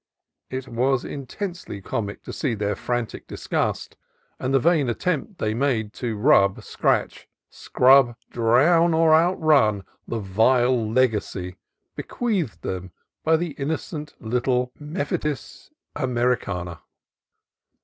It 0.49 0.67
was 0.67 1.05
intensely 1.05 1.79
comic 1.79 2.23
to 2.23 2.33
see 2.33 2.55
their 2.55 2.75
frantic 2.75 3.27
disgust, 3.27 3.97
and 4.39 4.51
the 4.51 4.57
vain 4.59 4.89
at 4.89 4.99
tempts 5.01 5.35
they 5.37 5.53
made 5.53 5.93
to 6.01 6.17
rub, 6.17 6.63
scrub, 6.63 7.11
scratch, 7.51 8.17
drown, 8.31 8.95
or 8.95 9.13
outrun 9.13 9.83
the 10.07 10.17
vile 10.17 10.89
legacy 10.91 11.57
bequeathed 11.95 12.63
them 12.63 12.89
by 13.23 13.35
innocent 13.35 14.15
little 14.19 14.71
Mephitis 14.79 15.69
americana. 15.95 16.79